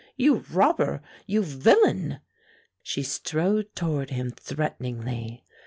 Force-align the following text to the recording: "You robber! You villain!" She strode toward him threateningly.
"You 0.17 0.37
robber! 0.51 1.03
You 1.27 1.43
villain!" 1.43 2.21
She 2.81 3.03
strode 3.03 3.67
toward 3.75 4.09
him 4.09 4.31
threateningly. 4.31 5.43